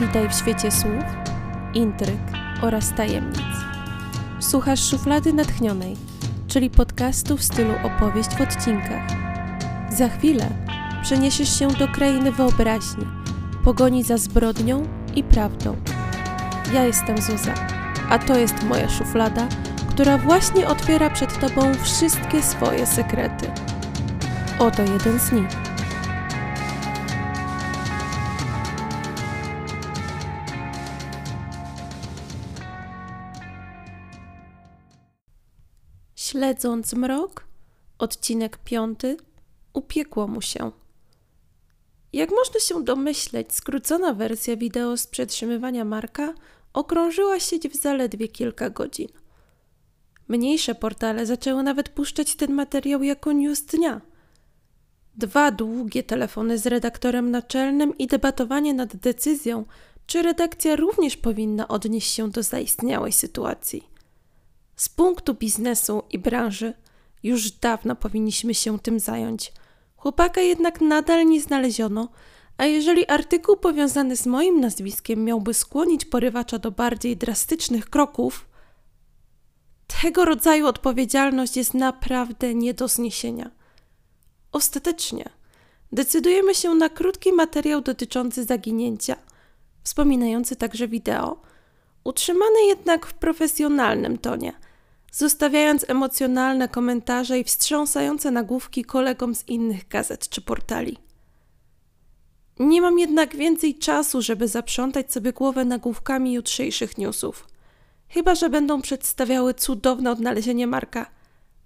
[0.00, 1.04] Witaj w świecie słów,
[1.74, 2.20] intryg
[2.62, 3.42] oraz tajemnic.
[4.40, 5.96] Słuchasz szuflady natchnionej,
[6.48, 9.02] czyli podcastu w stylu opowieść w odcinkach.
[9.90, 10.46] Za chwilę
[11.02, 13.06] przeniesiesz się do krainy wyobraźni,
[13.64, 14.82] pogoni za zbrodnią
[15.16, 15.76] i prawdą.
[16.72, 17.54] Ja jestem Zuza,
[18.10, 19.48] a to jest moja szuflada,
[19.90, 23.50] która właśnie otwiera przed Tobą wszystkie swoje sekrety.
[24.58, 25.73] Oto jeden z nich.
[36.34, 37.44] Śledząc mrok,
[37.98, 39.16] odcinek piąty,
[39.72, 40.70] upiekło mu się.
[42.12, 46.34] Jak można się domyśleć, skrócona wersja wideo z przetrzymywania Marka
[46.72, 49.08] okrążyła sieć w zaledwie kilka godzin.
[50.28, 54.00] Mniejsze portale zaczęły nawet puszczać ten materiał jako news dnia.
[55.16, 59.64] Dwa długie telefony z redaktorem naczelnym i debatowanie nad decyzją,
[60.06, 63.93] czy redakcja również powinna odnieść się do zaistniałej sytuacji.
[64.76, 66.72] Z punktu biznesu i branży
[67.22, 69.52] już dawno powinniśmy się tym zająć.
[69.96, 72.08] Chłopaka jednak nadal nie znaleziono,
[72.56, 78.46] a jeżeli artykuł powiązany z moim nazwiskiem miałby skłonić porywacza do bardziej drastycznych kroków,
[80.02, 83.50] tego rodzaju odpowiedzialność jest naprawdę nie do zniesienia.
[84.52, 85.28] Ostatecznie
[85.92, 89.16] decydujemy się na krótki materiał dotyczący zaginięcia,
[89.82, 91.40] wspominający także wideo,
[92.04, 94.52] utrzymany jednak w profesjonalnym tonie,
[95.12, 100.98] zostawiając emocjonalne komentarze i wstrząsające nagłówki kolegom z innych gazet czy portali.
[102.58, 107.46] Nie mam jednak więcej czasu, żeby zaprzątać sobie głowę nagłówkami jutrzejszych newsów.
[108.08, 111.10] Chyba, że będą przedstawiały cudowne odnalezienie Marka,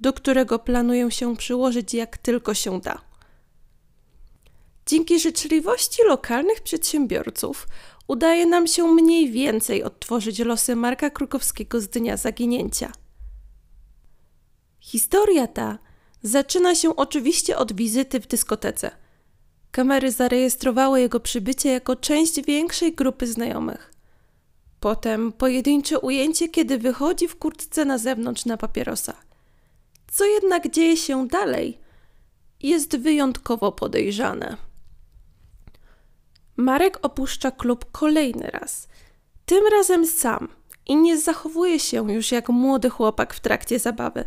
[0.00, 3.00] do którego planuję się przyłożyć jak tylko się da.
[4.86, 7.66] Dzięki życzliwości lokalnych przedsiębiorców
[8.08, 12.92] udaje nam się mniej więcej odtworzyć losy Marka Krukowskiego z dnia zaginięcia.
[14.80, 15.78] Historia ta
[16.22, 18.90] zaczyna się oczywiście od wizyty w dyskotece.
[19.70, 23.94] Kamery zarejestrowały jego przybycie jako część większej grupy znajomych.
[24.80, 29.14] Potem pojedyncze ujęcie, kiedy wychodzi w kurtce na zewnątrz na papierosa.
[30.12, 31.78] Co jednak dzieje się dalej,
[32.62, 34.56] jest wyjątkowo podejrzane.
[36.56, 38.88] Marek opuszcza klub kolejny raz.
[39.46, 40.48] Tym razem sam
[40.86, 44.24] i nie zachowuje się już jak młody chłopak w trakcie zabawy.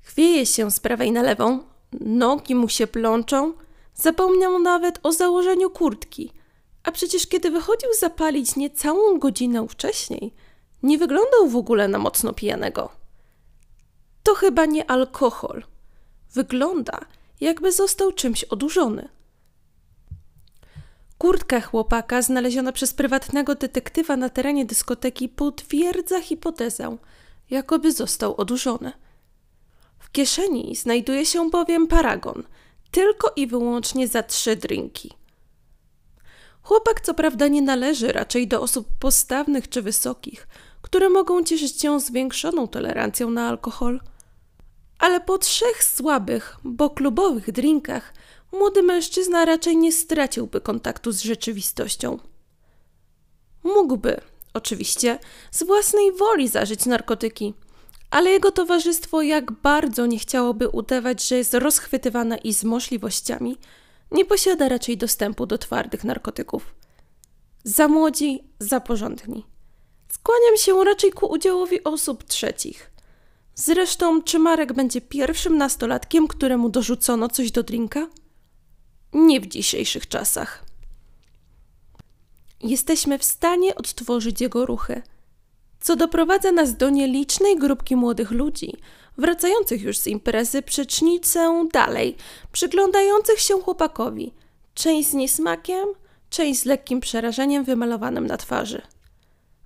[0.00, 1.58] Chwieje się z prawej na lewą,
[2.00, 3.52] nogi mu się plączą,
[3.94, 6.32] zapomniał nawet o założeniu kurtki.
[6.82, 10.34] A przecież kiedy wychodził zapalić niecałą godzinę wcześniej,
[10.82, 12.92] nie wyglądał w ogóle na mocno pijanego.
[14.22, 15.62] To chyba nie alkohol.
[16.32, 17.00] Wygląda,
[17.40, 19.08] jakby został czymś odurzony.
[21.18, 26.96] Kurtka chłopaka, znaleziona przez prywatnego detektywa na terenie dyskoteki, potwierdza hipotezę,
[27.50, 28.92] jakoby został odurzony.
[29.98, 32.42] W kieszeni znajduje się bowiem paragon,
[32.90, 35.10] tylko i wyłącznie za trzy drinki.
[36.62, 40.48] Chłopak co prawda nie należy raczej do osób postawnych czy wysokich,
[40.82, 44.00] które mogą cieszyć się zwiększoną tolerancją na alkohol.
[44.98, 48.14] Ale po trzech słabych, bo klubowych drinkach
[48.54, 52.18] młody mężczyzna raczej nie straciłby kontaktu z rzeczywistością.
[53.64, 54.20] Mógłby,
[54.54, 55.18] oczywiście,
[55.50, 57.54] z własnej woli zażyć narkotyki,
[58.10, 63.56] ale jego towarzystwo, jak bardzo nie chciałoby udawać, że jest rozchwytywane i z możliwościami,
[64.10, 66.74] nie posiada raczej dostępu do twardych narkotyków.
[67.64, 69.46] Za młodzi, za porządni.
[70.08, 72.90] Skłaniam się raczej ku udziałowi osób trzecich.
[73.54, 78.06] Zresztą, czy Marek będzie pierwszym nastolatkiem, któremu dorzucono coś do drinka?
[79.14, 80.64] Nie w dzisiejszych czasach.
[82.62, 85.02] Jesteśmy w stanie odtworzyć jego ruchy–
[85.84, 88.72] co doprowadza nas do nielicznej grupki młodych ludzi,
[89.18, 92.16] wracających już z imprezy przecznicę dalej,
[92.52, 94.32] przyglądających się chłopakowi,
[94.74, 95.88] część z niesmakiem,
[96.30, 98.82] część z lekkim przerażeniem wymalowanym na twarzy.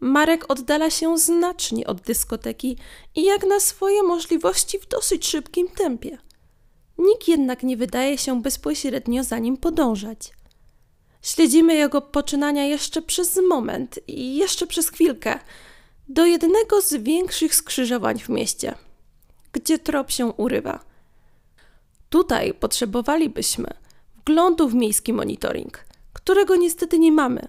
[0.00, 2.76] Marek oddala się znacznie od dyskoteki
[3.14, 6.18] i jak na swoje możliwości w dosyć szybkim tempie.
[6.98, 10.32] Nikt jednak nie wydaje się bezpośrednio za nim podążać.
[11.22, 15.38] Śledzimy jego poczynania jeszcze przez moment i jeszcze przez chwilkę,
[16.08, 18.74] do jednego z większych skrzyżowań w mieście,
[19.52, 20.84] gdzie trop się urywa.
[22.10, 23.66] Tutaj potrzebowalibyśmy
[24.16, 27.48] wglądu w miejski monitoring, którego niestety nie mamy.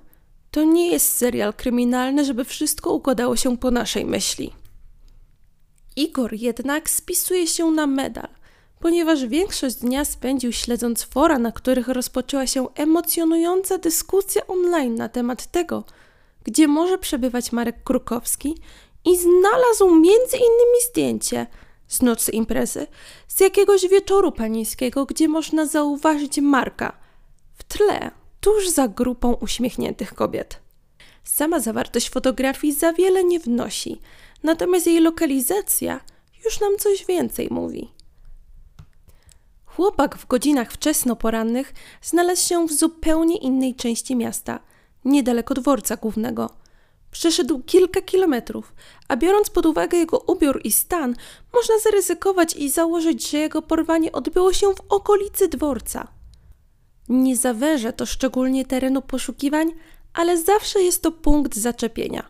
[0.52, 4.54] To nie jest serial kryminalny, żeby wszystko układało się po naszej myśli.
[5.96, 8.28] Igor jednak spisuje się na medal,
[8.86, 15.52] ponieważ większość dnia spędził śledząc fora, na których rozpoczęła się emocjonująca dyskusja online na temat
[15.52, 15.84] tego,
[16.44, 18.58] gdzie może przebywać Marek Krukowski
[19.06, 21.48] i znalazł między innymi zdjęcie
[21.88, 22.88] z nocy imprezy,
[23.28, 26.98] z jakiegoś wieczoru panieńskiego, gdzie można zauważyć Marka
[27.54, 28.12] w tle,
[28.42, 30.60] tuż za grupą uśmiechniętych kobiet.
[31.24, 34.02] Sama zawartość fotografii za wiele nie wnosi,
[34.44, 36.00] natomiast jej lokalizacja
[36.46, 37.95] już nam coś więcej mówi.
[39.76, 44.60] Chłopak w godzinach wczesnoporannych znalazł się w zupełnie innej części miasta,
[45.06, 46.50] niedaleko dworca głównego.
[47.12, 48.74] Przeszedł kilka kilometrów,
[49.08, 51.16] a biorąc pod uwagę jego ubiór i stan,
[51.54, 56.08] można zaryzykować i założyć, że jego porwanie odbyło się w okolicy dworca.
[57.10, 59.72] Nie zawęża to szczególnie terenu poszukiwań,
[60.14, 62.30] ale zawsze jest to punkt zaczepienia.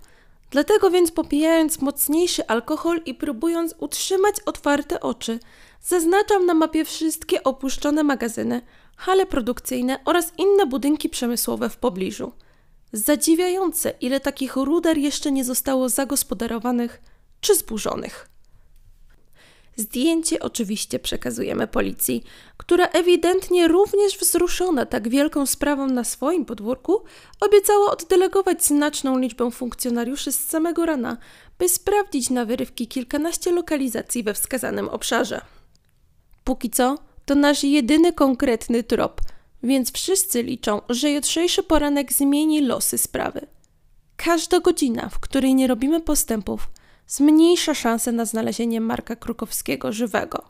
[0.51, 5.39] Dlatego więc popijając mocniejszy alkohol i próbując utrzymać otwarte oczy,
[5.81, 8.61] zaznaczam na mapie wszystkie opuszczone magazyny,
[8.97, 12.31] hale produkcyjne oraz inne budynki przemysłowe w pobliżu.
[12.93, 17.01] Zadziwiające, ile takich ruder jeszcze nie zostało zagospodarowanych
[17.41, 18.29] czy zburzonych.
[19.77, 22.23] Zdjęcie oczywiście przekazujemy policji,
[22.57, 27.03] która ewidentnie również wzruszona tak wielką sprawą na swoim podwórku,
[27.41, 31.17] obiecała oddelegować znaczną liczbę funkcjonariuszy z samego rana,
[31.59, 35.41] by sprawdzić na wyrywki kilkanaście lokalizacji we wskazanym obszarze.
[36.45, 39.21] Póki co, to nasz jedyny konkretny trop,
[39.63, 43.47] więc wszyscy liczą, że jutrzejszy poranek zmieni losy sprawy.
[44.15, 46.69] Każda godzina, w której nie robimy postępów,
[47.07, 50.43] zmniejsza szanse na znalezienie Marka Krukowskiego żywego.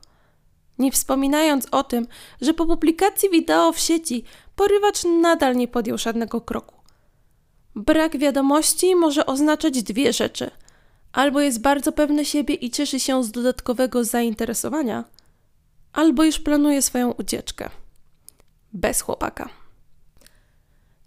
[0.79, 2.07] Nie wspominając o tym,
[2.41, 4.23] że po publikacji wideo w sieci
[4.55, 6.75] porywacz nadal nie podjął żadnego kroku.
[7.75, 10.51] Brak wiadomości może oznaczać dwie rzeczy:
[11.13, 15.03] albo jest bardzo pewny siebie i cieszy się z dodatkowego zainteresowania,
[15.95, 17.69] albo już planuje swoją ucieczkę.
[18.73, 19.49] Bez chłopaka.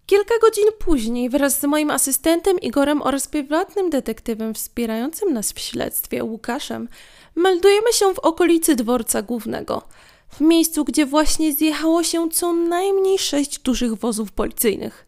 [0.06, 6.24] Kilka godzin później, wraz z moim asystentem Igorem oraz prywatnym detektywem wspierającym nas w śledztwie
[6.24, 6.88] Łukaszem,
[7.34, 9.82] meldujemy się w okolicy dworca głównego,
[10.28, 15.06] w miejscu, gdzie właśnie zjechało się co najmniej sześć dużych wozów policyjnych.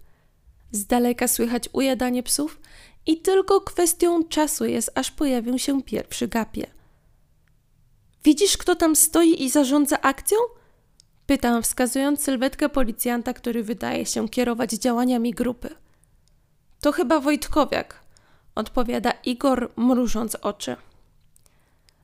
[0.73, 2.61] Z daleka słychać ujadanie psów
[3.07, 6.80] i tylko kwestią czasu jest, aż pojawią się pierwszy gapie.
[8.25, 10.39] Widzisz, kto tam stoi i zarządza akcją?
[11.27, 15.69] Pytam, wskazując sylwetkę policjanta, który wydaje się kierować działaniami grupy.
[16.81, 18.01] To chyba Wojtkowiak,
[18.55, 20.77] odpowiada Igor, mrużąc oczy.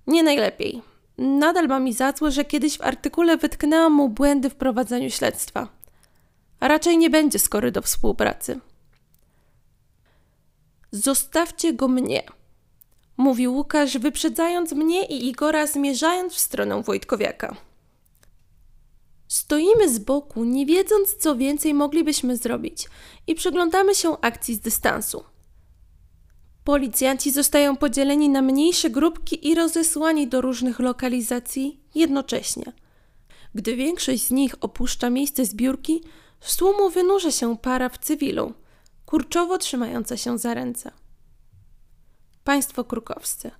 [0.06, 0.82] Nie najlepiej.
[1.18, 5.68] Nadal ma mi za złe, że kiedyś w artykule wytknęłam mu błędy w prowadzeniu śledztwa.
[6.60, 8.60] A raczej nie będzie skory do współpracy.
[10.90, 12.22] Zostawcie go mnie,
[13.16, 17.56] mówił Łukasz, wyprzedzając mnie i Igora, zmierzając w stronę Wojtkowiaka.
[19.28, 22.88] Stoimy z boku, nie wiedząc, co więcej moglibyśmy zrobić,
[23.26, 25.24] i przyglądamy się akcji z dystansu.
[26.64, 32.72] Policjanci zostają podzieleni na mniejsze grupki i rozesłani do różnych lokalizacji jednocześnie.
[33.54, 36.02] Gdy większość z nich opuszcza miejsce zbiórki,
[36.40, 38.52] z tłumu wynurza się para w cywilu,
[39.06, 40.92] kurczowo trzymająca się za ręce.
[42.46, 43.50] Państwo krukowscy.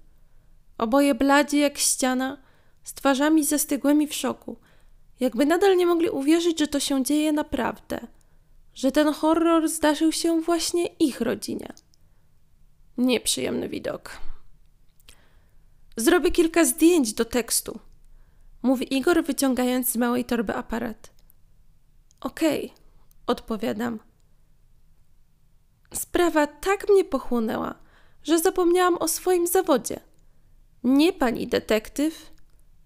[0.79, 2.39] Oboje bladzi jak ściana,
[2.83, 4.57] z twarzami zastygłymi w szoku–
[5.21, 8.07] jakby nadal nie mogli uwierzyć, że to się dzieje naprawdę,
[8.75, 11.73] że ten horror zdarzył się właśnie ich rodzinie.
[12.99, 14.17] Nieprzyjemny widok.
[15.97, 17.81] Zrobię kilka zdjęć do tekstu,
[18.63, 21.11] mówi Igor, wyciągając z małej torby aparat.
[22.21, 22.79] Okej, okay,
[23.27, 24.01] odpowiadam.
[25.95, 27.75] Sprawa tak mnie pochłonęła,
[28.27, 30.01] że zapomniałam o swoim zawodzie.
[30.85, 32.33] Nie pani detektyw,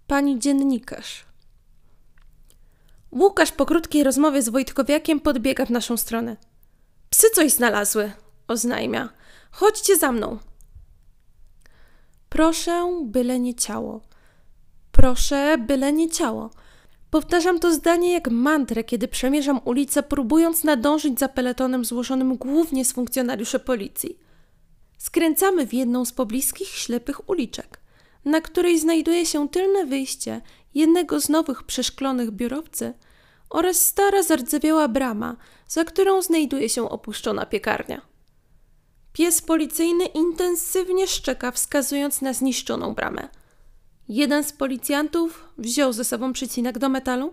[0.06, 1.24] pani dziennikarz.
[3.12, 6.36] Łukasz po krótkiej rozmowie z Wojtkowiakiem podbiega w naszą stronę.
[7.10, 8.12] Psy coś znalazły,
[8.48, 9.08] oznajmia.
[9.50, 10.38] Chodźcie za mną.
[12.28, 14.00] Proszę, byle nie ciało.
[14.92, 16.50] Proszę, byle nie ciało.
[17.10, 22.92] Powtarzam to zdanie jak mantrę, kiedy przemierzam ulicę, próbując nadążyć za peletonem złożonym głównie z
[22.92, 24.29] funkcjonariuszy policji.
[25.00, 27.80] Skręcamy w jedną z pobliskich ślepych uliczek,
[28.24, 30.40] na której znajduje się tylne wyjście
[30.74, 32.94] jednego z nowych przeszklonych biurowcy
[33.50, 35.36] oraz stara zardzewiała brama,
[35.68, 38.02] za którą znajduje się opuszczona piekarnia.
[39.12, 43.28] Pies policyjny intensywnie szczeka, wskazując na zniszczoną bramę.
[44.08, 47.32] Jeden z policjantów wziął ze sobą przycinek do metalu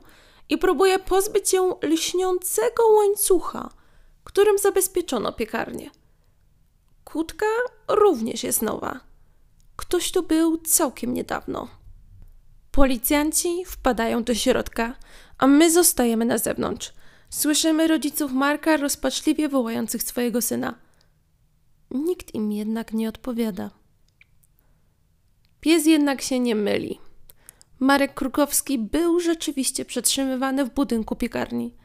[0.49, 3.69] i próbuje pozbyć się lśniącego łańcucha,
[4.23, 5.89] którym zabezpieczono piekarnię.
[7.07, 7.45] Kłódka
[7.87, 8.99] również jest nowa.
[9.75, 11.67] Ktoś tu był całkiem niedawno.
[12.71, 14.95] Policjanci wpadają do środka,
[15.37, 16.93] a my zostajemy na zewnątrz.
[17.29, 20.75] Słyszymy rodziców Marka rozpaczliwie wołających swojego syna.
[21.91, 23.69] Nikt im jednak nie odpowiada.
[25.61, 26.99] Pies jednak się nie myli.
[27.79, 31.75] Marek Krukowski był rzeczywiście przetrzymywany w budynku piekarni.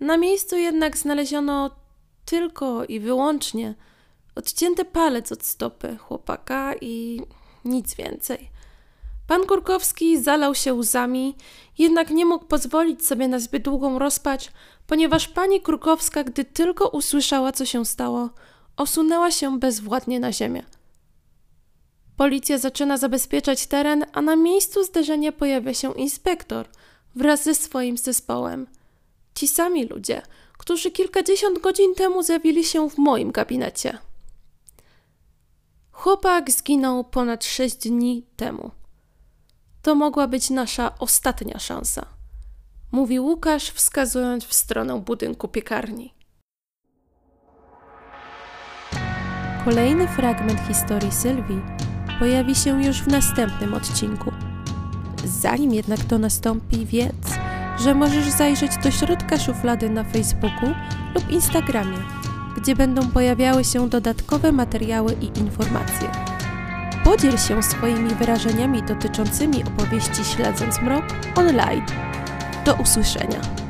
[0.00, 1.70] Na miejscu jednak znaleziono
[2.24, 3.74] tylko i wyłącznie
[4.34, 7.20] odcięty palec od stopy chłopaka i
[7.64, 8.50] nic więcej.
[9.26, 11.36] Pan Kurkowski zalał się łzami,
[11.78, 14.50] jednak nie mógł pozwolić sobie na zbyt długą rozpacz,
[14.86, 18.30] ponieważ pani Krukowska, gdy tylko usłyszała, co się stało,
[18.76, 20.62] osunęła się bezwładnie na ziemię.
[22.16, 26.68] Policja zaczyna zabezpieczać teren, a na miejscu zdarzenia pojawia się inspektor
[27.14, 28.66] wraz ze swoim zespołem.
[29.34, 30.22] Ci sami ludzie,
[30.58, 33.98] którzy kilkadziesiąt godzin temu zjawili się w moim gabinecie.
[36.04, 38.70] Chłopak zginął ponad sześć dni temu.
[39.82, 42.06] To mogła być nasza ostatnia szansa,
[42.92, 46.14] mówi Łukasz, wskazując w stronę budynku piekarni.
[49.64, 51.60] Kolejny fragment historii Sylwii
[52.18, 54.32] pojawi się już w następnym odcinku.
[55.24, 57.28] Zanim jednak to nastąpi, wiedz,
[57.78, 60.74] że możesz zajrzeć do środka szuflady na Facebooku
[61.14, 61.98] lub Instagramie,
[62.64, 66.08] gdzie będą pojawiały się dodatkowe materiały i informacje.
[67.04, 71.04] Podziel się swoimi wyrażeniami dotyczącymi opowieści Śledząc Mrok
[71.36, 71.86] online.
[72.64, 73.63] Do usłyszenia.